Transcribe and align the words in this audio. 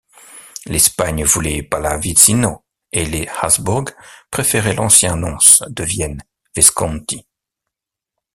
L'Espagne 0.65 1.23
voulait 1.23 1.61
Pallavicino, 1.61 2.65
et 2.91 3.05
les 3.05 3.27
Habsbourg 3.39 3.85
préféraient 4.31 4.73
l'ancien 4.73 5.15
nonce 5.15 5.61
de 5.69 5.83
Vienne, 5.83 6.23
Visconti. 6.55 7.27